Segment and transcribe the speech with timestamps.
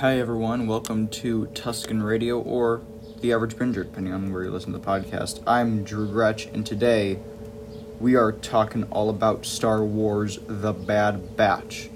[0.00, 2.82] Hi everyone, welcome to Tusken Radio or
[3.22, 5.42] The Average Binger, depending on where you listen to the podcast.
[5.46, 7.18] I'm Drew Gretsch, and today
[7.98, 11.88] we are talking all about Star Wars The Bad Batch.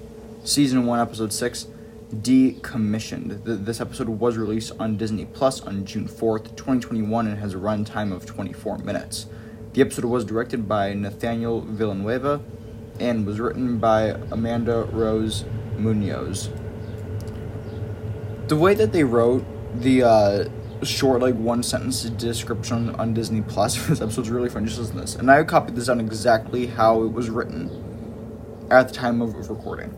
[0.43, 1.67] Season 1, Episode 6,
[2.11, 3.45] Decommissioned.
[3.45, 7.57] Th- this episode was released on Disney Plus on June 4th, 2021, and has a
[7.57, 9.27] runtime of 24 minutes.
[9.73, 12.41] The episode was directed by Nathaniel Villanueva
[12.99, 15.45] and was written by Amanda Rose
[15.77, 16.49] Munoz
[18.51, 19.45] the way that they wrote
[19.81, 20.49] the uh,
[20.83, 24.65] short, like one sentence description on Disney Plus for this episode is really fun.
[24.65, 27.69] Just listen to this, and I copied this down exactly how it was written
[28.69, 29.95] at the time of, of recording.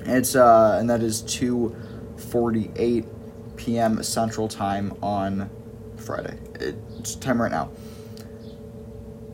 [0.00, 1.76] It's uh, and that is two
[2.16, 3.06] forty-eight
[3.54, 4.02] p.m.
[4.02, 5.48] Central Time on
[5.96, 6.36] Friday.
[6.58, 7.70] It's time right now.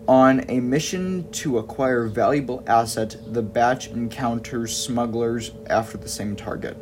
[0.07, 6.77] On a mission to acquire valuable asset, the batch encounters smugglers after the same target.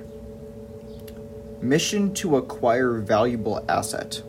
[1.60, 4.22] Mission to acquire valuable asset.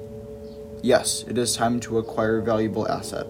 [0.81, 3.27] Yes, it is time to acquire valuable asset.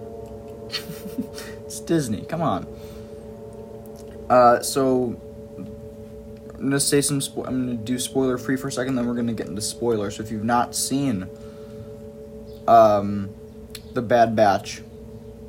[1.65, 2.67] it's Disney, come on.
[4.29, 5.19] Uh, so
[6.57, 7.19] I'm gonna say some.
[7.19, 10.17] Spo- I'm gonna do spoiler free for a second, then we're gonna get into spoilers.
[10.17, 11.27] So if you've not seen,
[12.67, 13.29] um,
[13.93, 14.81] the Bad Batch,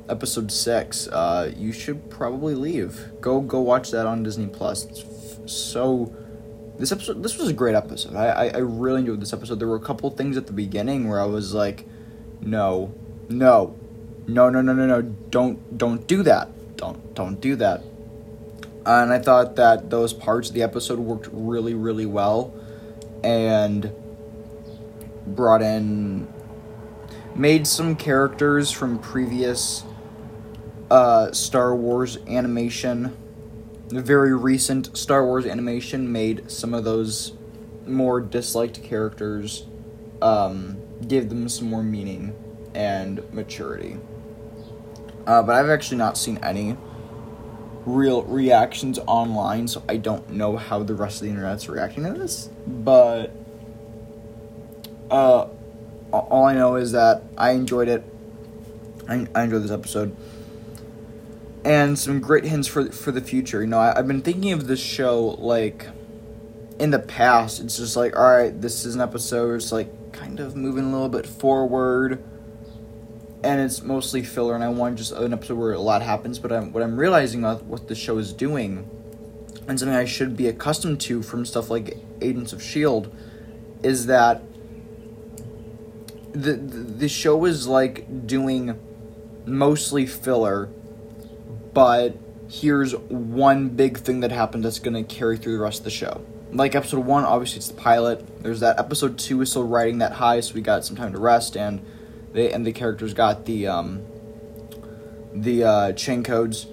[0.07, 3.09] episode six, uh, you should probably leave.
[3.21, 4.85] Go go watch that on Disney Plus.
[4.85, 6.13] It's f- so
[6.79, 8.15] this episode this was a great episode.
[8.15, 9.59] I, I, I really enjoyed this episode.
[9.59, 11.85] There were a couple things at the beginning where i was like
[12.41, 12.93] no
[13.27, 13.75] no
[14.27, 16.77] no no no no no don't don't do that.
[16.77, 17.83] Don't don't do that.
[18.85, 22.53] And i thought that those parts of the episode worked really really well
[23.23, 23.91] and
[25.27, 26.27] brought in
[27.35, 29.83] made some characters from previous
[30.89, 33.15] uh, star wars animation
[33.89, 37.33] very recent Star Wars animation made some of those
[37.87, 39.65] more disliked characters,
[40.21, 42.35] um, give them some more meaning
[42.75, 43.97] and maturity.
[45.25, 46.77] Uh, but I've actually not seen any
[47.85, 52.13] real reactions online, so I don't know how the rest of the internet's reacting to
[52.13, 52.49] this.
[52.67, 53.31] But
[55.09, 55.47] uh,
[56.11, 58.03] all I know is that I enjoyed it.
[59.07, 60.15] I, I enjoyed this episode
[61.63, 63.61] and some great hints for for the future.
[63.61, 65.87] You know, I, have been thinking of this show like
[66.79, 67.59] in the past.
[67.59, 69.55] It's just like, all right, this is an episode.
[69.55, 72.23] It's like kind of moving a little bit forward,
[73.43, 74.55] and it's mostly filler.
[74.55, 76.39] And I want just an episode where a lot happens.
[76.39, 78.89] But I'm, what I'm realizing about what the show is doing,
[79.67, 83.13] and something I should be accustomed to from stuff like Agents of Shield,
[83.83, 84.41] is that
[86.31, 88.79] the the, the show is like doing
[89.45, 90.69] mostly filler
[91.73, 92.17] but
[92.49, 95.91] here's one big thing that happened that's going to carry through the rest of the
[95.91, 96.21] show.
[96.51, 98.43] Like episode one, obviously it's the pilot.
[98.43, 101.19] There's that episode two is still riding that high, so we got some time to
[101.19, 101.85] rest, and
[102.33, 104.01] they and the characters got the um
[105.33, 106.65] the uh, chain codes.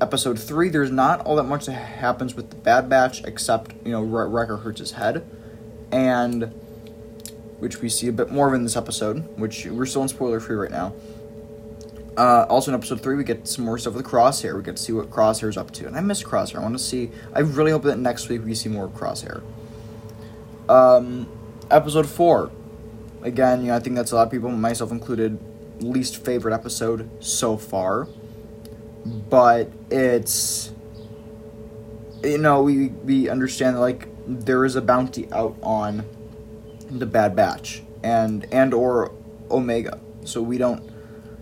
[0.00, 3.92] Episode three, there's not all that much that happens with the Bad Batch, except you
[3.92, 5.28] know Wrecker hurts his head,
[5.92, 6.44] and
[7.58, 9.28] which we see a bit more of in this episode.
[9.38, 10.94] Which we're still in spoiler free right now.
[12.18, 14.56] Uh, also in episode three, we get some more stuff with Crosshair.
[14.56, 16.56] We get to see what Crosshair's up to, and I miss Crosshair.
[16.56, 17.12] I want to see.
[17.32, 19.40] I really hope that next week we see more of Crosshair.
[20.68, 21.28] Um,
[21.70, 22.50] episode four,
[23.22, 25.38] again, you know, I think that's a lot of people, myself included,
[25.80, 28.08] least favorite episode so far.
[29.06, 30.72] But it's,
[32.24, 36.04] you know, we we understand that like there is a bounty out on
[36.90, 39.12] the Bad Batch and and or
[39.52, 40.82] Omega, so we don't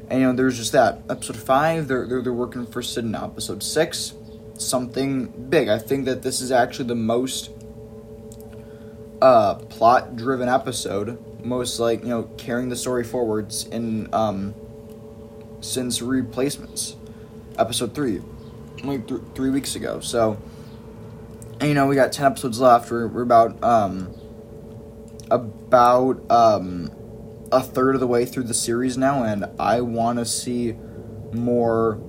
[0.08, 1.02] and you know, there's just that.
[1.08, 3.24] Episode five, they're they're, they're working for Sid now.
[3.24, 4.14] Episode six,
[4.54, 5.68] something big.
[5.68, 7.50] I think that this is actually the most
[9.20, 14.54] uh, plot driven episode, most like you know carrying the story forwards in um,
[15.60, 16.96] since replacements.
[17.58, 18.22] Episode three,
[18.84, 20.00] like th- three weeks ago.
[20.00, 20.38] So,
[21.58, 22.90] and, you know, we got ten episodes left.
[22.90, 24.14] We're we're about um
[25.30, 26.90] about um
[27.52, 30.76] a third of the way through the series now, and I want to see
[31.32, 32.00] more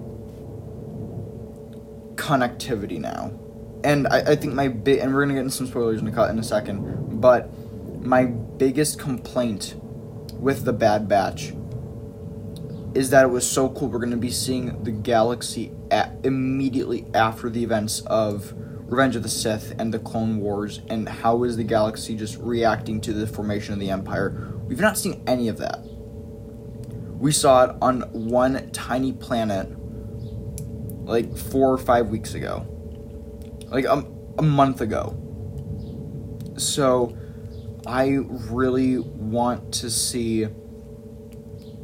[2.15, 3.31] connectivity now.
[3.83, 6.11] And I, I think my big, and we're gonna get into some spoilers in a
[6.11, 7.49] cut in a second, but
[8.03, 9.75] my biggest complaint
[10.33, 11.53] with the Bad Batch
[12.93, 13.89] is that it was so cool.
[13.89, 18.53] We're gonna be seeing the galaxy at, immediately after the events of
[18.87, 23.01] Revenge of the Sith and the Clone Wars, and how is the galaxy just reacting
[23.01, 24.53] to the formation of the Empire?
[24.67, 25.79] We've not seen any of that.
[27.19, 29.69] We saw it on one tiny planet
[31.05, 32.65] like four or five weeks ago,
[33.69, 34.05] like a,
[34.37, 35.17] a month ago.
[36.57, 37.17] So
[37.87, 38.17] I
[38.49, 40.47] really want to see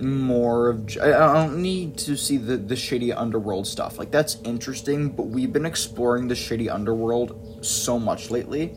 [0.02, 3.98] more of I don't need to see the the shady underworld stuff.
[3.98, 8.76] Like that's interesting, but we've been exploring the shady underworld so much lately.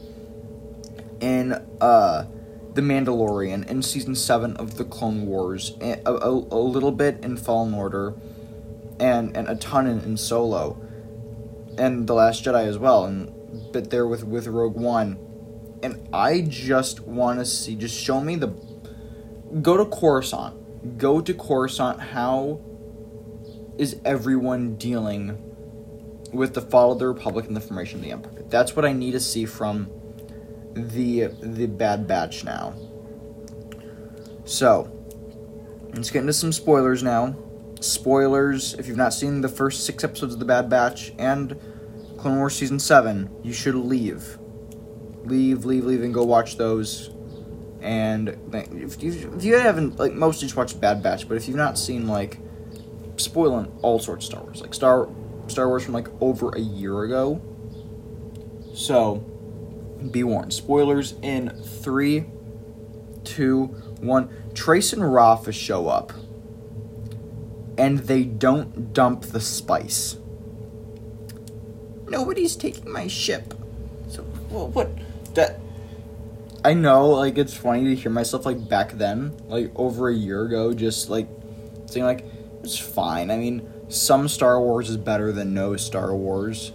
[1.20, 2.26] In uh
[2.76, 7.37] The Mandalorian in season 7 of the Clone Wars, a, a, a little bit in
[7.37, 8.14] Fallen Order
[9.00, 10.81] and and a ton in, in Solo
[11.76, 13.32] and The Last Jedi as well and
[13.73, 15.19] bit there with with Rogue One.
[15.82, 18.55] And I just want to see just show me the
[19.61, 20.67] go to Coruscant
[20.99, 22.61] go to Coruscant, how
[23.78, 25.43] is everyone dealing
[26.32, 28.44] with the fall of the Republic and the formation of the Empire?
[28.49, 29.90] That's what I need to see from
[30.76, 32.75] the the Bad Batch now.
[34.44, 34.93] So,
[35.94, 37.37] let's get into some spoilers now.
[37.81, 41.58] Spoilers, if you've not seen the first six episodes of the Bad Batch and
[42.19, 44.38] Clone Wars Season 7, you should leave.
[45.25, 47.11] Leave, leave, leave, and go watch those
[47.87, 48.37] and
[48.73, 51.78] if you, if you haven't like mostly just watched Bad Batch, but if you've not
[51.78, 52.38] seen like
[53.17, 55.08] spoiling all sorts of Star Wars, like Star
[55.46, 57.40] Star Wars from like over a year ago,
[58.75, 59.25] so
[60.10, 60.52] be warned.
[60.52, 62.26] Spoilers in three,
[63.25, 63.64] two,
[64.00, 64.28] one.
[64.54, 66.12] Trace and Rafa show up,
[67.76, 70.16] and they don't dump the spice.
[72.08, 73.54] Nobody's taking my ship.
[74.08, 74.90] So well, what
[75.34, 75.60] that
[76.66, 80.42] I know, like, it's funny to hear myself, like, back then, like, over a year
[80.42, 81.28] ago, just, like,
[81.87, 82.25] saying, like,
[82.64, 83.31] it's fine.
[83.31, 86.72] I mean, some Star Wars is better than no Star Wars.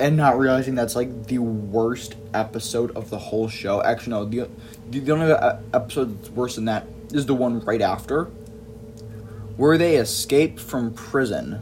[0.00, 3.82] And not realizing that's, like, the worst episode of the whole show.
[3.82, 4.48] Actually, no, the,
[4.90, 8.24] the only uh, episode that's worse than that is the one right after,
[9.56, 11.60] where they escape from prison,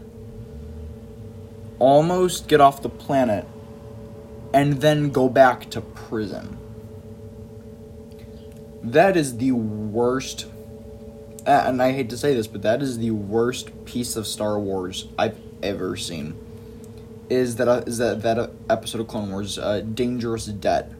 [1.79, 3.44] almost get off the planet,
[4.55, 6.58] and then go back to prison
[8.82, 10.46] that is the worst
[11.46, 15.08] and I hate to say this, but that is the worst piece of Star Wars
[15.19, 16.37] I've ever seen.
[17.30, 20.90] Is that uh, is that that episode of Clone Wars, uh, Dangerous Debt,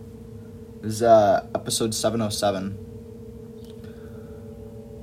[0.82, 2.78] is uh, episode seven oh seven.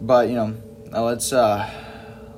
[0.01, 0.55] But you know,
[0.91, 1.67] let's uh,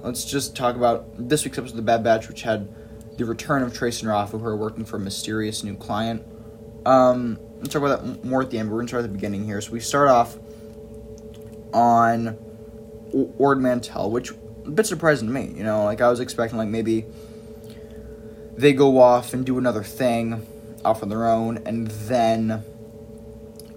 [0.04, 2.74] let's just talk about this week's episode of the Bad Batch, which had
[3.18, 6.24] the return of Trace and Rafa, who are working for a mysterious new client.
[6.86, 8.70] Um, let's talk about that more at the end.
[8.70, 9.60] But we're gonna start at the beginning here.
[9.60, 10.38] So we start off
[11.74, 12.38] on
[13.38, 14.32] Ord Mantell, which
[14.66, 15.54] a bit surprising to me.
[15.58, 17.06] You know, like I was expecting like maybe
[18.58, 20.46] they go off and do another thing
[20.84, 22.64] off on their own, and then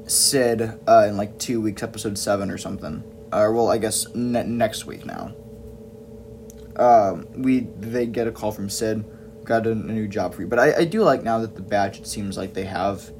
[0.06, 3.04] Sid uh, in like two weeks, episode seven or something.
[3.32, 5.34] Or uh, well, I guess ne- next week now.
[6.76, 9.04] Um, we they get a call from Sid.
[9.44, 11.62] Got a, a new job for you, but I, I do like now that the
[11.62, 11.98] batch.
[11.98, 13.10] It seems like they have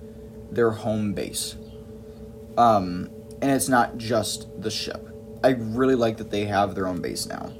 [0.50, 1.56] their home base.
[2.56, 3.10] Um,
[3.40, 5.08] and it's not just the ship.
[5.42, 7.52] I really like that they have their own base now.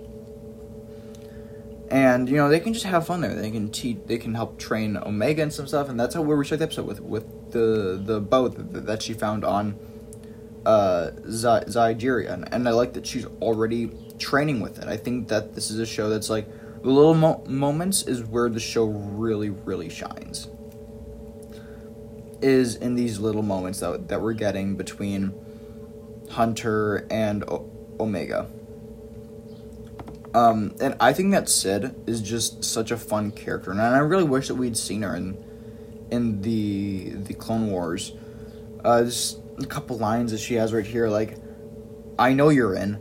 [1.90, 3.34] And you know they can just have fun there.
[3.34, 3.98] They can teach.
[4.06, 5.88] They can help train Omega and some stuff.
[5.88, 9.12] And that's how we start the episode with with the the boat that, that she
[9.12, 9.76] found on
[10.64, 12.32] uh Zygerria.
[12.32, 14.87] And, and I like that she's already training with it.
[14.87, 16.48] I think that this is a show that's like
[16.82, 20.48] the little mo- moments is where the show really really shines
[22.42, 25.34] is in these little moments that, that we're getting between
[26.30, 28.49] Hunter and o- Omega.
[30.32, 34.25] Um, and I think that Sid is just such a fun character, and I really
[34.25, 35.37] wish that we'd seen her in
[36.10, 38.12] in the the Clone Wars.
[38.84, 41.37] Uh, just a couple lines that she has right here, like,
[42.18, 42.99] "I know you're in.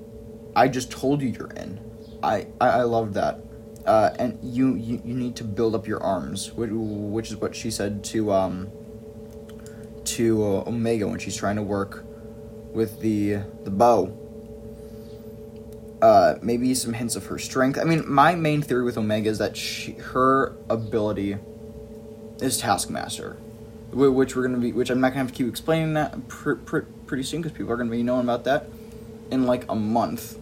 [0.55, 1.79] I just told you you're in."
[2.23, 3.41] I I, I love that.
[3.85, 7.55] Uh, and you, you you need to build up your arms, which, which is what
[7.55, 8.69] she said to um
[10.03, 12.05] to uh, Omega when she's trying to work
[12.73, 14.15] with the the bow.
[16.01, 17.77] Uh, maybe some hints of her strength.
[17.77, 21.37] I mean, my main theory with Omega is that she, her ability
[22.39, 23.33] is Taskmaster,
[23.91, 26.79] which we're gonna be, which I'm not gonna have to keep explaining that pr- pr-
[27.05, 28.69] pretty soon because people are gonna be knowing about that
[29.29, 30.37] in like a month.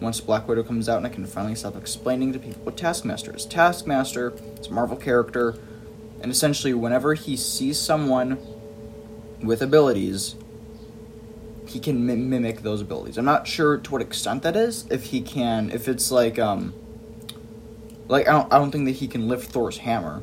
[0.00, 3.36] Once Black Widow comes out, and I can finally stop explaining to people what Taskmaster
[3.36, 3.44] is.
[3.44, 5.54] Taskmaster is a Marvel character,
[6.20, 8.38] and essentially, whenever he sees someone
[9.42, 10.34] with abilities,
[11.70, 13.16] he can mimic those abilities.
[13.16, 14.86] I'm not sure to what extent that is.
[14.90, 16.74] If he can, if it's like um,
[18.08, 20.22] like I don't, I don't think that he can lift Thor's hammer,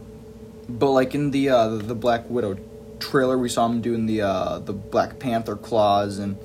[0.67, 2.57] but like in the uh, the Black Widow
[2.99, 6.37] trailer, we saw him doing the uh, the Black Panther claws and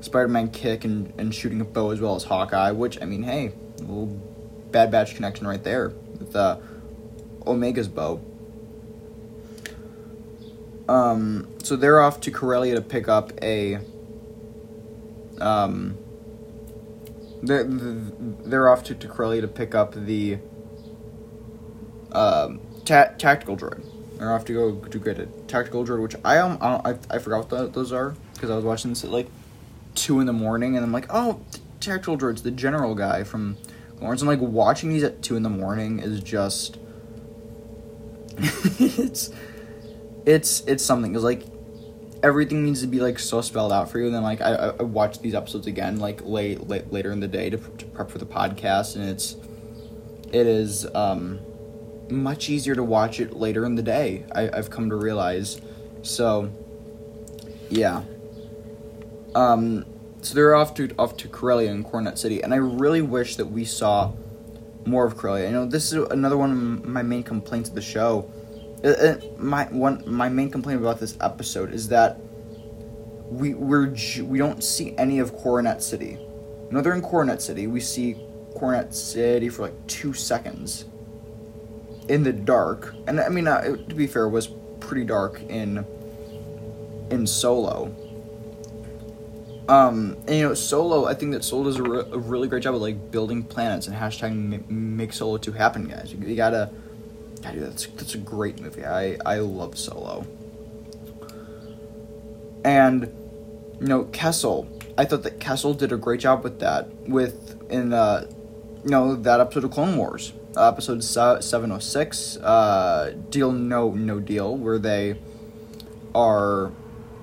[0.00, 2.70] Spider-Man kick and, and shooting a bow as well as Hawkeye.
[2.70, 4.06] Which I mean, hey, a little
[4.70, 6.58] Bad Batch connection right there with uh,
[7.46, 8.20] Omega's bow.
[10.88, 13.80] Um, so they're off to Corellia to pick up a.
[15.40, 15.98] Um,
[17.42, 20.38] they're, they're off to, to to pick up the
[22.12, 23.84] um, ta- tactical droid.
[24.18, 27.18] They're off to go to get a tactical droid, which I um I, I, I
[27.18, 29.28] forgot what those are because I was watching this at like
[29.94, 31.40] two in the morning, and I'm like, oh,
[31.80, 33.58] tactical droid's the general guy from
[34.00, 34.22] Lawrence.
[34.22, 36.78] I'm like watching these at two in the morning is just
[38.38, 39.30] it's
[40.24, 41.44] it's it's something because like
[42.26, 44.06] everything needs to be like so spelled out for you.
[44.06, 47.28] And then like I, I watch these episodes again like late, late later in the
[47.28, 49.36] day to, to prep for the podcast, and it's
[50.32, 51.40] it is um
[52.10, 54.24] much easier to watch it later in the day.
[54.34, 55.60] I, I've come to realize.
[56.02, 56.50] So
[57.70, 58.02] yeah.
[59.34, 59.84] Um,
[60.22, 63.46] so they're off to off to Corellia and Coronet City, and I really wish that
[63.46, 64.12] we saw
[64.84, 65.46] more of Corellia.
[65.46, 68.30] You know, this is another one of my main complaints of the show.
[68.86, 72.20] Uh, uh, my one my main complaint about this episode is that
[73.28, 76.18] we we're we don't see any of Coronet City.
[76.70, 77.66] No, they're in Coronet City.
[77.66, 78.16] We see
[78.54, 80.84] Coronet City for like two seconds
[82.08, 85.84] in the dark, and I mean, uh, to be fair, it was pretty dark in
[87.10, 87.94] in Solo.
[89.68, 91.06] Um, and, you know, Solo.
[91.06, 93.88] I think that Solo does a, re- a really great job of like building planets
[93.88, 96.12] and hashtag make Solo two happen, guys.
[96.12, 96.70] You, you gotta,
[97.46, 98.84] gotta that's that's a great movie.
[98.84, 100.26] I I love Solo.
[102.64, 103.12] And
[103.80, 104.68] you know, Kessel.
[104.98, 106.88] I thought that Kessel did a great job with that.
[107.08, 108.26] With in uh,
[108.84, 113.90] you know that episode of Clone Wars, uh, episode seven oh six, uh, Deal No
[113.90, 115.16] No Deal, where they
[116.14, 116.72] are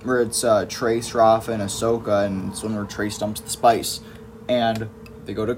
[0.03, 4.01] where it's uh, Trace, Rafa, and Ahsoka, and it's one where Trace dumps the spice,
[4.47, 4.89] and
[5.25, 5.57] they go to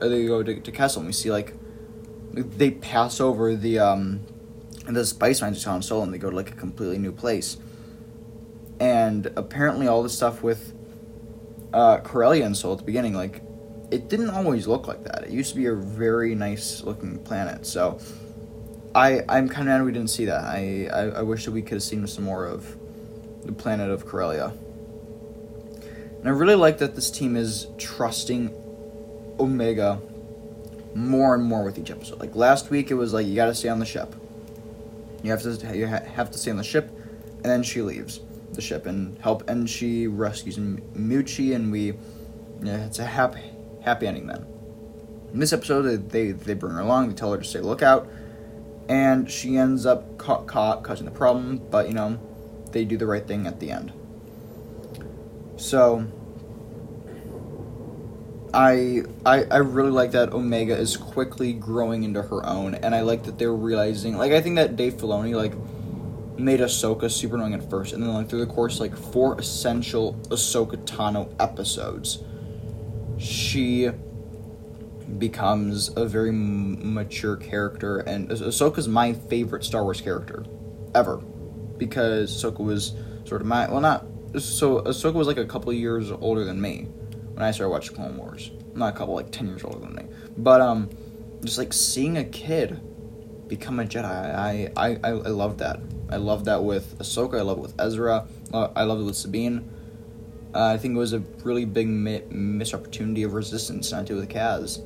[0.00, 1.54] they go to, to Kessel, and we see like
[2.34, 4.20] they pass over the um
[4.86, 7.56] the spice mines on Solo, and they go to like a completely new place,
[8.78, 10.74] and apparently all the stuff with
[11.72, 13.42] uh, Corellia and Solo at the beginning, like
[13.90, 15.24] it didn't always look like that.
[15.24, 17.98] It used to be a very nice looking planet, so.
[18.96, 20.44] I, I'm kind of mad we didn't see that.
[20.44, 22.76] I, I, I wish that we could have seen some more of
[23.44, 24.52] the planet of Corellia.
[26.18, 28.54] And I really like that this team is trusting
[29.40, 30.00] Omega
[30.94, 32.20] more and more with each episode.
[32.20, 34.14] Like last week, it was like you got to stay on the ship.
[35.22, 36.90] You have to you have to stay on the ship,
[37.36, 38.20] and then she leaves
[38.52, 41.94] the ship and help, and she rescues Muchi, and we.
[42.62, 43.42] Yeah, it's a happy
[43.82, 44.46] happy ending then.
[45.32, 47.08] In this episode, they they bring her along.
[47.08, 48.08] They tell her to stay lookout,
[48.88, 51.60] and she ends up caught, caught causing the problem.
[51.70, 52.18] But you know,
[52.72, 53.92] they do the right thing at the end.
[55.56, 56.06] So
[58.54, 63.00] I, I I really like that Omega is quickly growing into her own, and I
[63.00, 64.16] like that they're realizing.
[64.16, 65.54] Like I think that Dave Filoni like
[66.38, 70.14] made Ahsoka super annoying at first, and then like through the course like four essential
[70.28, 72.22] Ahsoka Tano episodes,
[73.18, 73.90] she
[75.18, 80.44] becomes a very m- mature character, and ah- Ahsoka's my favorite Star Wars character
[80.94, 81.16] ever
[81.76, 82.94] because Ahsoka was
[83.24, 84.06] sort of my well not
[84.38, 86.86] so Ahsoka was like a couple years older than me
[87.34, 88.50] when I started watching Clone Wars.
[88.74, 90.04] Not a couple, like ten years older than me.
[90.36, 90.90] But um,
[91.44, 92.80] just like seeing a kid
[93.48, 95.80] become a Jedi, I I I, I love that.
[96.10, 97.38] I love that with Ahsoka.
[97.38, 98.26] I love it with Ezra.
[98.52, 99.68] I love it with Sabine.
[100.54, 104.14] Uh, I think it was a really big mi- missed opportunity of Resistance not to
[104.14, 104.80] with Kaz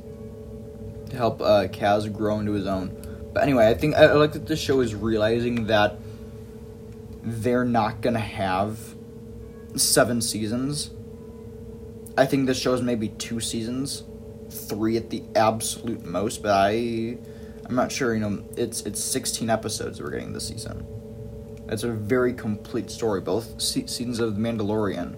[1.10, 2.96] to help uh, Kaz grow into his own.
[3.34, 5.98] But anyway, I think I, I like that this show is realizing that
[7.22, 8.78] they're not gonna have
[9.76, 10.90] seven seasons.
[12.18, 14.02] I think this show's maybe two seasons,
[14.50, 16.42] three at the absolute most.
[16.42, 17.16] But I,
[17.64, 18.12] I'm not sure.
[18.12, 20.84] You know, it's it's 16 episodes we're getting this season.
[21.68, 23.20] It's a very complete story.
[23.20, 25.16] Both se- seasons of The Mandalorian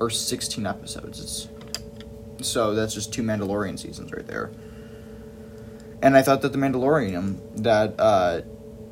[0.00, 1.20] are 16 episodes.
[1.20, 4.52] It's so that's just two Mandalorian seasons right there.
[6.00, 8.42] And I thought that The Mandalorian, that uh,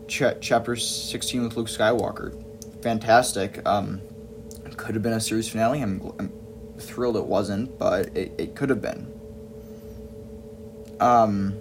[0.08, 3.64] ch- chapter 16 with Luke Skywalker, fantastic.
[3.64, 4.00] Um,
[4.76, 5.80] could have been a series finale.
[5.80, 6.32] I'm, I'm
[6.78, 9.12] thrilled it wasn't, but it, it could have been.
[11.00, 11.54] Um,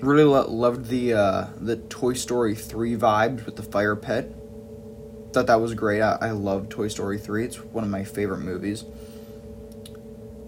[0.00, 4.34] really lo- loved the uh, the Toy Story three vibes with the fire pit.
[5.32, 6.00] Thought that was great.
[6.00, 7.44] I, I love Toy Story three.
[7.44, 8.84] It's one of my favorite movies.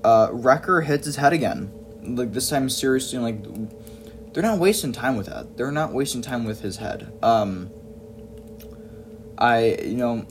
[0.02, 1.73] Uh, Wrecker hits his head again.
[2.02, 3.45] Like this time, seriously, like
[4.33, 5.57] they're not wasting time with that.
[5.57, 7.12] They're not wasting time with his head.
[7.23, 7.71] Um,
[9.37, 10.26] I you know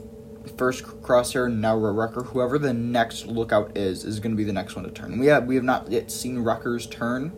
[0.57, 2.23] first crosshair now Wrecker.
[2.23, 5.19] Whoever the next lookout is is going to be the next one to turn.
[5.19, 7.31] We have we have not yet seen Wrecker's turn.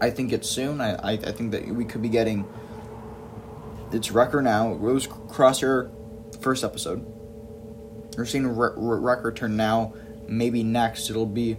[0.00, 0.80] I think it's soon.
[0.80, 2.46] I, I I think that we could be getting
[3.92, 4.72] it's Wrecker now.
[4.74, 5.90] Rose Crosshair
[6.40, 7.04] first episode.
[8.16, 9.94] We're seeing Re- Wrecker turn now.
[10.28, 11.56] Maybe next it'll be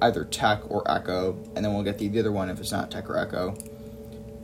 [0.00, 2.90] either Tech or Echo, and then we'll get the, the other one if it's not
[2.90, 3.56] Tech or Echo.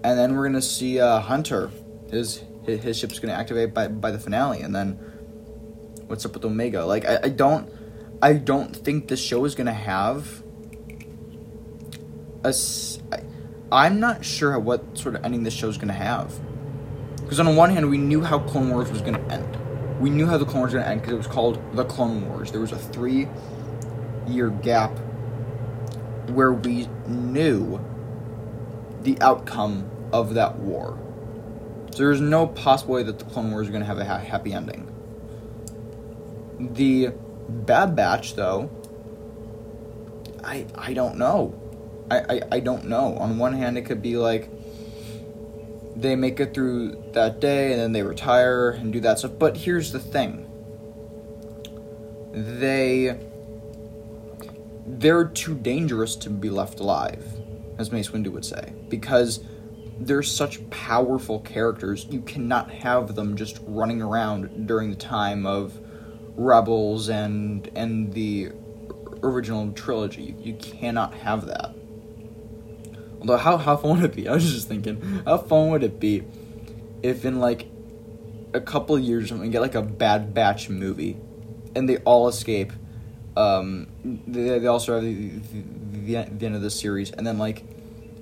[0.05, 1.71] And then we're gonna see uh, Hunter.
[2.11, 4.93] His, his ship's gonna activate by by the finale, and then
[6.07, 6.85] what's up with Omega?
[6.85, 7.73] Like I, I don't
[8.21, 10.43] I don't think this show is gonna have
[12.45, 12.55] a.
[13.13, 13.23] I-
[13.71, 16.41] I'm not sure what sort of ending this show is gonna have.
[17.17, 19.59] Because on the one hand, we knew how Clone Wars was gonna end.
[20.01, 22.27] We knew how the Clone Wars was gonna end because it was called the Clone
[22.29, 22.51] Wars.
[22.51, 23.29] There was a three
[24.27, 24.99] year gap
[26.31, 27.79] where we knew
[29.03, 30.99] the outcome of that war.
[31.99, 34.19] So there's no possible way that the Clone Wars are going to have a ha-
[34.19, 34.87] happy ending.
[36.61, 37.09] The
[37.49, 38.71] Bad Batch, though,
[40.45, 41.61] I I don't know.
[42.09, 43.17] I, I, I don't know.
[43.17, 44.49] On one hand, it could be like
[45.97, 49.33] they make it through that day and then they retire and do that stuff.
[49.37, 50.47] But here's the thing
[52.33, 53.19] they
[54.87, 57.25] they're too dangerous to be left alive,
[57.77, 59.41] as Mace Windu would say, because
[60.01, 62.07] they're such powerful characters.
[62.11, 65.79] You cannot have them just running around during the time of
[66.37, 68.53] Rebels and and the
[69.23, 70.37] original trilogy.
[70.39, 71.75] You, cannot have that.
[73.21, 74.29] Although, how how fun would it be?
[74.29, 76.25] I was just thinking, how fun would it be
[77.03, 77.69] if in like
[78.55, 81.17] a couple years we get like a Bad Batch movie,
[81.75, 82.73] and they all escape.
[83.37, 87.65] Um, they, they all survive the, the, the end of the series, and then like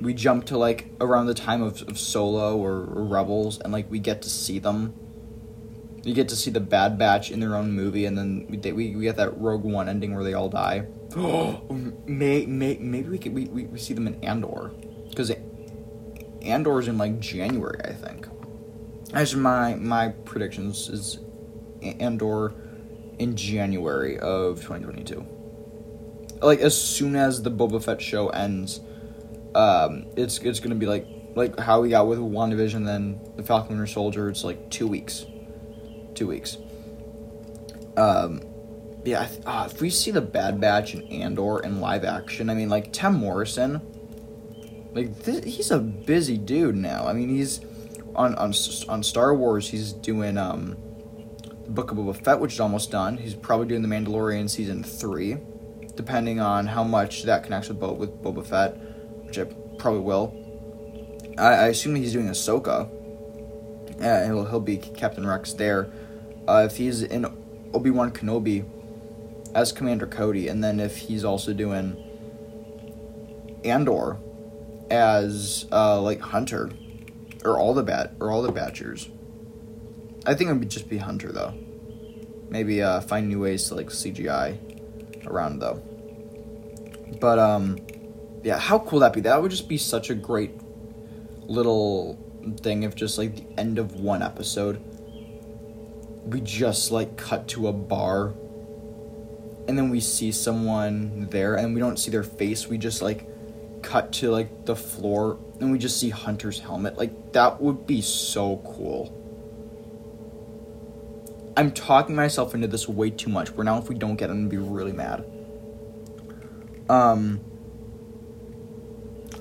[0.01, 3.91] we jump to like around the time of, of Solo or, or Rebels, and like
[3.91, 4.95] we get to see them.
[6.05, 8.97] You get to see the Bad Batch in their own movie, and then we we,
[8.97, 10.87] we get that Rogue One ending where they all die.
[11.19, 11.63] Oh,
[12.07, 14.73] may, may, maybe we could we, we, we see them in Andor,
[15.09, 15.33] because
[16.43, 18.29] Andor's in like January, I think.
[19.13, 21.19] As my my predictions is
[21.83, 22.55] Andor
[23.19, 25.27] in January of 2022.
[26.43, 28.81] Like as soon as the Boba Fett show ends,
[29.57, 33.71] um, it's it's gonna be like like how we got with WandaVision, then the Falcon
[33.71, 34.29] Winter Soldier.
[34.29, 35.25] It's like two weeks,
[36.15, 36.59] two weeks.
[37.97, 38.43] Um,
[39.05, 42.55] yeah, th- ah, if we see the Bad Batch and Andor in live action, I
[42.55, 43.81] mean, like Tim Morrison,
[44.93, 47.07] like th- he's a busy dude now.
[47.07, 47.61] I mean, he's
[48.15, 48.53] on on
[48.89, 49.71] on Star Wars.
[49.71, 50.77] He's doing um,
[51.65, 53.17] the Book of Boba Fett, which is almost done.
[53.17, 55.39] He's probably doing the Mandalorian season three,
[55.95, 58.77] depending on how much that connects with Bo- with Boba Fett,
[59.27, 59.45] which I
[59.79, 60.35] probably will.
[61.39, 62.89] I, I assume he's doing Ahsoka.
[63.99, 65.91] Yeah, he'll he'll be Captain Rex there.
[66.49, 67.27] Uh, if he's in
[67.75, 68.65] Obi Wan Kenobi
[69.55, 71.97] as Commander Cody, and then if he's also doing
[73.65, 74.19] Andor
[74.91, 76.71] as uh, like Hunter,
[77.47, 79.09] or all the bat or all the Badgers.
[80.27, 81.55] I think it would just be Hunter though.
[82.51, 85.83] Maybe uh, find new ways to like CGI around though.
[87.21, 87.79] But um,
[88.47, 89.23] yeah, how cool that be?
[89.23, 90.53] That would just be such a great
[91.49, 92.17] little
[92.63, 94.81] thing if just like the end of one episode
[96.25, 98.35] we just like cut to a bar
[99.67, 103.29] and then we see someone there and we don't see their face we just like
[103.83, 106.99] cut to like the floor and we just see hunter's helmet.
[106.99, 109.13] Like that would be so cool.
[111.57, 114.49] I'm talking myself into this way too much where now if we don't get i'm
[114.49, 115.25] gonna be really mad.
[116.89, 117.41] Um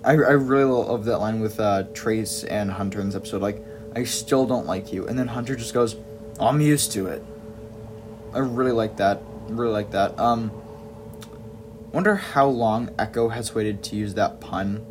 [0.06, 3.42] I, I really love that line with uh, Trace and Hunter in this episode.
[3.42, 3.66] Like,
[3.96, 5.96] I still don't like you, and then Hunter just goes,
[6.40, 7.24] "I'm used to it."
[8.32, 9.24] I really like that.
[9.48, 10.18] Really like that.
[10.20, 10.52] Um,
[11.92, 14.86] wonder how long Echo has waited to use that pun.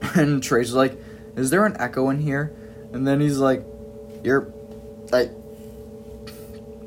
[0.14, 0.96] And Trace is like,
[1.34, 2.54] "Is there an Echo in here?"
[2.92, 3.66] And then he's like,
[4.22, 4.52] "You're,
[5.12, 5.30] I,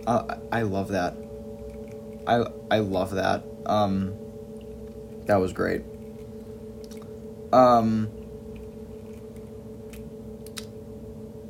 [0.07, 1.17] uh, I love that.
[2.25, 3.43] I I love that.
[3.65, 4.13] Um,
[5.25, 5.90] that was great."
[7.53, 8.09] Um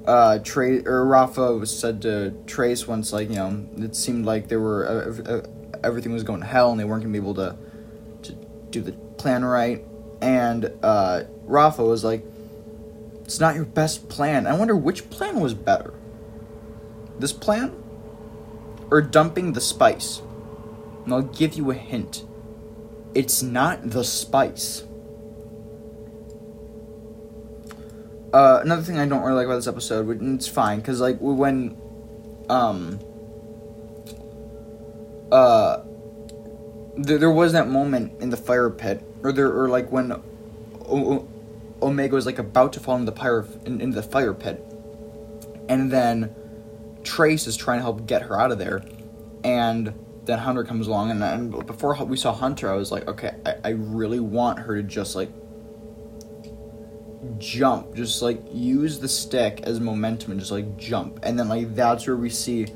[0.07, 4.47] uh Trace or Rafa was said to Trace once like you know it seemed like
[4.47, 5.41] they were uh, uh,
[5.83, 7.55] everything was going to hell and they weren't gonna be able to
[8.23, 8.33] to
[8.71, 9.85] do the plan right.
[10.21, 12.23] And uh Rafa was like
[13.23, 14.47] it's not your best plan.
[14.47, 15.93] I wonder which plan was better.
[17.19, 17.81] This plan
[18.89, 20.21] or dumping the spice?
[21.05, 22.25] And I'll give you a hint.
[23.15, 24.83] It's not the spice
[28.33, 31.17] Uh, another thing I don't really like about this episode, and it's fine, because like
[31.19, 31.77] when,
[32.49, 32.99] um,
[35.31, 35.81] uh,
[36.95, 40.23] there, was that moment in the fire pit, or there, or like when o-
[40.85, 41.27] o-
[41.81, 44.63] Omega was like about to fall into the fire in, into the fire pit,
[45.67, 46.33] and then
[47.03, 48.81] Trace is trying to help get her out of there,
[49.43, 53.31] and then Hunter comes along, and, and before we saw Hunter, I was like, okay,
[53.45, 55.31] I, I really want her to just like
[57.37, 61.75] jump, just like use the stick as momentum and just like jump, and then like
[61.75, 62.67] that's where we see.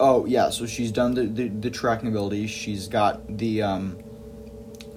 [0.00, 2.46] Oh yeah, so she's done the the, the tracking ability.
[2.46, 3.98] She's got the um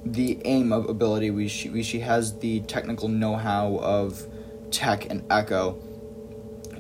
[0.06, 1.32] the aim of ability.
[1.32, 4.28] We she we, she has the technical know how of
[4.72, 5.80] tech and echo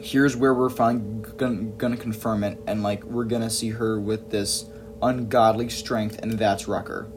[0.01, 4.31] here's where we're finally gonna, gonna confirm it, and like we're gonna see her with
[4.31, 4.65] this
[5.01, 7.07] ungodly strength, and that's Wrecker.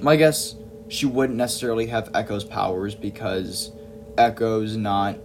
[0.00, 0.56] My guess,
[0.88, 3.72] she wouldn't necessarily have Echo's powers because
[4.16, 5.18] Echo's not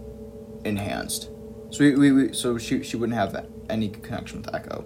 [0.66, 1.30] enhanced.
[1.72, 4.86] So we, we, we so she she wouldn't have any connection with Echo.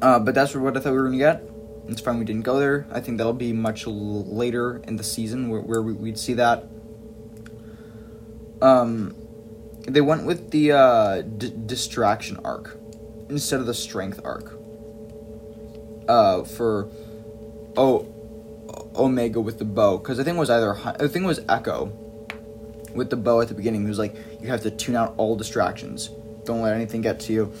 [0.00, 1.42] Uh, but that's what I thought we were gonna get.
[1.88, 2.86] It's fine we didn't go there.
[2.90, 6.64] I think that'll be much later in the season where, where we'd see that.
[8.62, 9.14] Um,
[9.86, 12.78] they went with the uh, d- distraction arc
[13.28, 14.58] instead of the strength arc.
[16.08, 16.90] Uh, for
[17.76, 18.06] oh
[18.96, 21.92] Omega with the bow because I think it was either I think it was Echo
[22.94, 23.84] with the bow at the beginning.
[23.84, 26.10] who's like, you have to tune out all distractions.
[26.44, 27.52] Don't let anything get to you.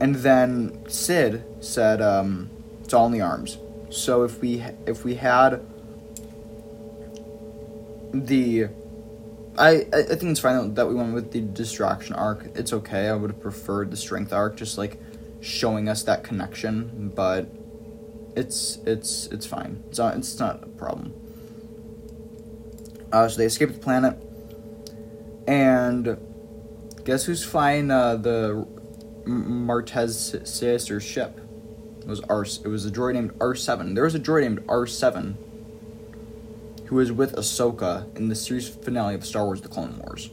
[0.00, 2.50] And then Sid said, um,
[2.84, 3.58] it's all in the arms.
[3.90, 5.60] So if we if we had
[8.12, 8.68] the
[9.58, 12.46] I, I think it's fine that we went with the distraction arc.
[12.54, 13.08] It's okay.
[13.08, 14.98] I would have preferred the strength arc, just like
[15.40, 17.12] showing us that connection.
[17.14, 17.48] But
[18.36, 19.82] it's it's it's fine.
[19.88, 21.14] It's not it's not a problem.
[23.12, 24.16] Uh, so they escape the planet,
[25.46, 26.16] and
[27.04, 28.66] guess who's flying uh, the
[29.26, 31.38] Martez sister ship?
[32.00, 32.42] It was R.
[32.42, 33.94] It was a droid named R seven.
[33.94, 35.36] There was a droid named R seven
[36.86, 40.30] who was with Ahsoka in the series finale of Star Wars: The Clone Wars.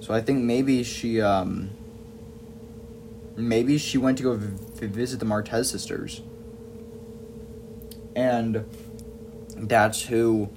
[0.00, 1.70] So I think maybe she, um,
[3.36, 6.22] maybe she went to go v- visit the Martez sisters,
[8.14, 8.64] and
[9.56, 10.48] that's who,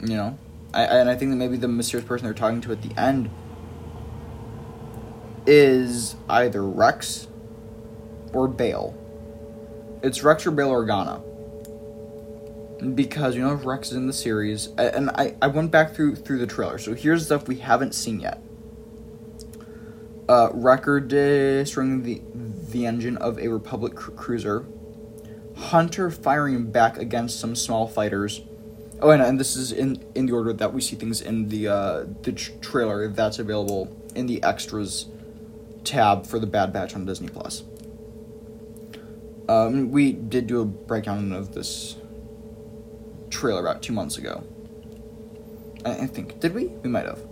[0.00, 0.38] you know,
[0.74, 3.30] I, and I think that maybe the mysterious person they're talking to at the end
[5.46, 7.28] is either Rex
[8.32, 8.96] or Bail.
[10.02, 11.24] It's Rex or Bail Organa
[12.94, 16.38] because you know Rex is in the series, and I, I went back through through
[16.38, 16.78] the trailer.
[16.78, 18.42] So here's stuff we haven't seen yet.
[20.28, 22.20] Uh, Wrecker destroying the
[22.70, 24.66] the engine of a Republic cru- cruiser.
[25.56, 28.42] Hunter firing back against some small fighters.
[29.00, 31.68] Oh, and, and this is in in the order that we see things in the
[31.68, 35.06] uh, the tr- trailer that's available in the extras
[35.84, 37.62] tab for the Bad Batch on Disney Plus.
[39.48, 41.96] Um, we did do a breakdown of this
[43.30, 44.44] trailer about two months ago.
[45.84, 46.66] I, I think did we?
[46.66, 47.22] We might have.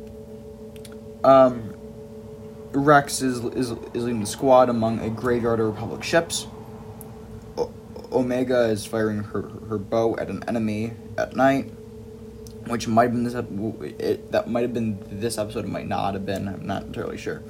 [1.22, 1.75] Um,
[2.78, 6.46] Rex is, is is leading the squad among a graveyard of Republic ships.
[7.56, 7.72] O-
[8.12, 11.72] Omega is firing her her bow at an enemy at night,
[12.66, 13.34] which might have been this
[13.98, 15.64] it, that might have been this episode.
[15.64, 16.48] It might not have been.
[16.48, 17.42] I'm not entirely sure.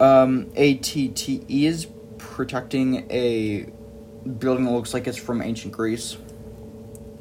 [0.00, 3.66] Um, ATTE is protecting a
[4.38, 6.16] building that looks like it's from ancient Greece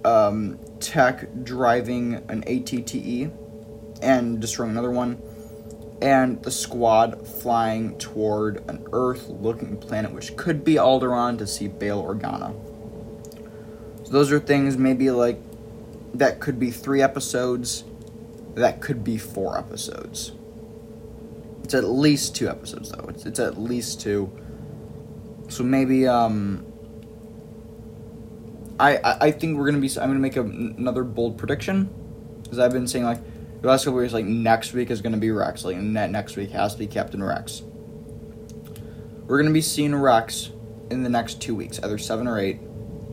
[0.07, 3.31] um, Tech driving an ATTE
[4.01, 5.21] and destroying another one,
[6.01, 12.03] and the squad flying toward an Earth-looking planet, which could be Alderaan, to see Bail
[12.03, 12.53] Organa.
[14.05, 15.39] So those are things maybe like
[16.13, 17.83] that could be three episodes,
[18.55, 20.31] that could be four episodes.
[21.63, 23.07] It's at least two episodes though.
[23.09, 24.31] It's it's at least two.
[25.49, 26.65] So maybe um
[28.79, 29.89] I, I, think we're gonna be.
[29.99, 31.89] I'm gonna make a, another bold prediction,
[32.43, 33.19] because I've been saying like
[33.61, 36.51] the last couple years, like next week is gonna be Rex, like ne- next week
[36.51, 37.63] has to be Captain Rex.
[39.25, 40.51] We're gonna be seeing Rex
[40.91, 42.59] in the next two weeks, either seven or eight.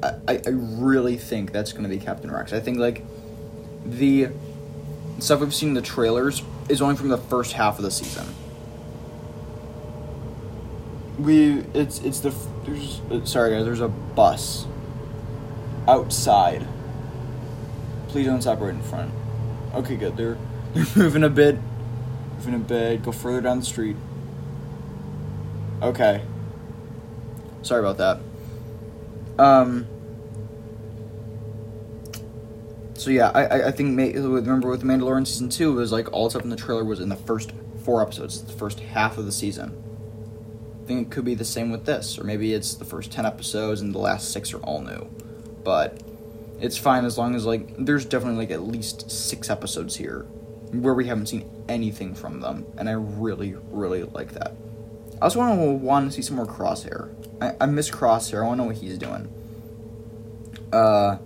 [0.03, 2.53] I, I, really think that's gonna be Captain Rex.
[2.53, 3.05] I think like
[3.87, 4.29] the
[5.19, 8.27] stuff we've seen in the trailers is only from the first half of the season.
[11.19, 12.35] We it's it's the
[12.67, 14.67] there's uh, sorry guys there's a bus
[15.89, 16.67] outside.
[18.09, 19.13] Please don't stop right in front.
[19.75, 20.17] Okay, good.
[20.17, 20.39] They're
[20.75, 21.59] they're moving a bit.
[22.37, 23.03] Moving a bit.
[23.03, 23.97] Go further down the street.
[25.83, 26.23] Okay.
[27.63, 29.43] Sorry about that.
[29.43, 29.87] Um.
[32.95, 36.43] So yeah, I I think remember with Mandalorian season two it was like all stuff
[36.43, 39.81] in the trailer was in the first four episodes, the first half of the season.
[40.83, 43.27] I think it could be the same with this, or maybe it's the first ten
[43.27, 45.11] episodes and the last six are all new
[45.65, 45.99] but
[46.65, 50.23] it's fine as long as like there's definitely like at least six episodes here
[50.73, 54.57] where we haven't seen anything from them, and I really, really like that.
[55.21, 57.15] I also want to want to see some more Crosshair.
[57.41, 58.43] I, I miss Crosshair.
[58.43, 59.31] I want to know what he's doing.
[60.73, 61.19] Uh,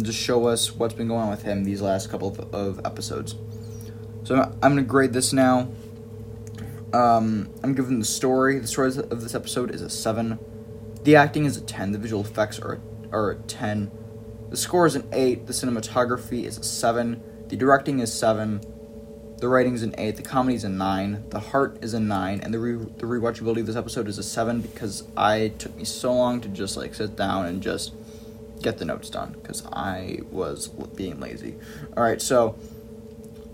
[0.00, 3.34] just show us what's been going on with him these last couple of, of episodes.
[4.22, 5.68] So I'm, I'm gonna grade this now.
[6.92, 8.60] Um, I'm giving the story.
[8.60, 10.38] The story of this episode is a seven.
[11.02, 11.90] The acting is a ten.
[11.90, 13.90] The visual effects are are a ten.
[14.54, 15.48] The score is an eight.
[15.48, 17.20] The cinematography is a seven.
[17.48, 18.60] The directing is seven.
[19.38, 20.14] The writing is an eight.
[20.14, 21.24] The comedy is a nine.
[21.30, 24.22] The heart is a nine, and the re- the rewatchability of this episode is a
[24.22, 27.94] seven because I took me so long to just like sit down and just
[28.62, 31.56] get the notes done because I was being lazy.
[31.96, 32.56] All right, so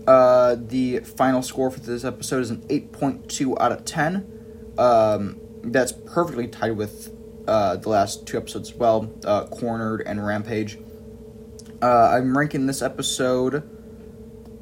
[0.05, 4.75] uh, the final score for this episode is an 8.2 out of 10.
[4.77, 7.11] Um, that's perfectly tied with
[7.47, 10.77] uh, the last two episodes as well, uh, Cornered and Rampage.
[11.81, 13.67] Uh, I'm ranking this episode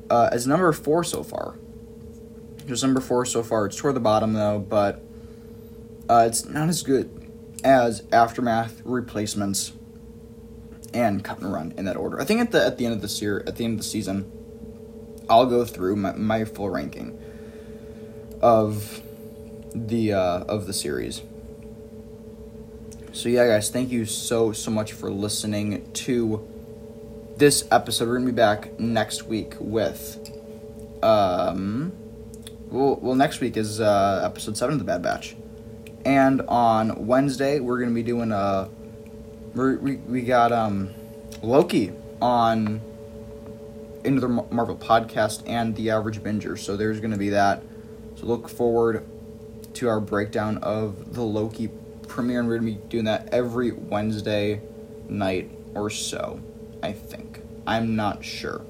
[0.10, 1.58] uh, as number four so far.
[2.66, 3.66] Just number four so far.
[3.66, 5.04] It's toward the bottom though, but
[6.08, 7.32] uh, it's not as good
[7.64, 9.74] as Aftermath, Replacements,
[10.94, 12.22] and Cut and Run in that order.
[12.22, 13.90] I think at the at the end of this year, at the end of the
[13.90, 14.32] season,
[15.30, 17.20] I'll go through my, my full ranking
[18.42, 19.02] of
[19.76, 21.22] the uh, of the series.
[23.12, 26.48] So yeah, guys, thank you so so much for listening to
[27.39, 28.10] this episode.
[28.10, 30.19] We're gonna be back next week with
[31.02, 31.93] um.
[32.69, 35.36] Well, well, next week is uh, episode seven of the Bad Batch,
[36.06, 38.69] and on Wednesday we're gonna be doing a.
[39.56, 40.93] we we got um,
[41.41, 42.82] Loki on
[44.04, 46.60] into the Marvel podcast and the average binger.
[46.60, 47.63] So there's to be that.
[48.17, 49.08] So look forward
[49.75, 51.69] to our breakdown of the Loki
[52.06, 54.62] premiere, and we're to be doing that every Wednesday
[55.08, 56.41] night or so.
[56.82, 57.29] I think
[57.70, 58.62] I'm not sure,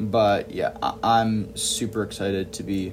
[0.00, 2.92] but yeah, I- am super excited to be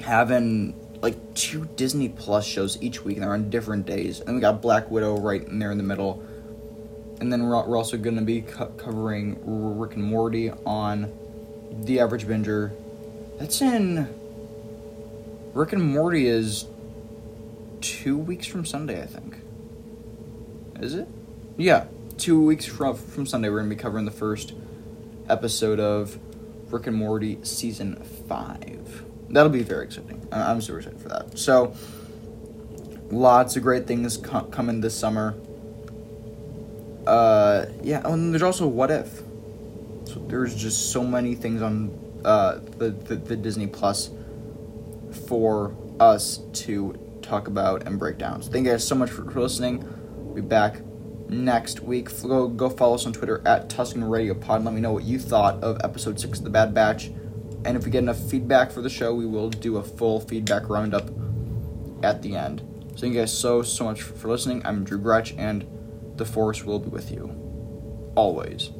[0.00, 4.20] having like two Disney Plus shows each week, and they're on different days.
[4.20, 6.22] And we got Black Widow right in there in the middle
[7.20, 11.12] and then we're, we're also going to be co- covering Rick and Morty on
[11.84, 12.72] The Average Binger.
[13.38, 14.08] That's in.
[15.54, 16.66] Rick and Morty is
[17.80, 19.38] two weeks from Sunday, I think.
[20.80, 21.08] Is it?
[21.56, 21.86] Yeah,
[22.18, 23.48] two weeks from from Sunday.
[23.48, 24.54] We're gonna be covering the first
[25.28, 26.18] episode of
[26.70, 27.96] Rick and Morty season
[28.28, 29.04] five.
[29.30, 30.26] That'll be very exciting.
[30.32, 31.38] I'm super excited for that.
[31.38, 31.74] So,
[33.10, 35.34] lots of great things co- coming this summer
[37.08, 39.22] uh, yeah, and there's also What If.
[40.04, 44.10] So there's just so many things on uh, the, the, the Disney Plus
[45.26, 48.42] for us to talk about and break down.
[48.42, 49.82] So thank you guys so much for, for listening.
[50.16, 50.80] We'll be back
[51.28, 52.08] next week.
[52.22, 54.64] Go go follow us on Twitter at Tusken Radio Pod.
[54.64, 57.10] Let me know what you thought of episode six of the Bad Batch.
[57.64, 60.68] And if we get enough feedback for the show, we will do a full feedback
[60.68, 61.10] roundup
[62.02, 62.62] at the end.
[62.92, 64.62] So thank you guys so so much for listening.
[64.64, 65.66] I'm Drew Gretch and
[66.16, 67.30] the Force will be with you.
[68.14, 68.70] Always.